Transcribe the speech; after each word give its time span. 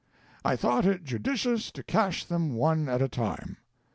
I 0.43 0.55
thought 0.55 0.87
it 0.87 1.03
judicious 1.03 1.69
to 1.73 1.83
cash 1.83 2.25
them 2.25 2.55
one 2.55 2.89
at 2.89 3.03
a 3.03 3.07
time. 3.07 3.57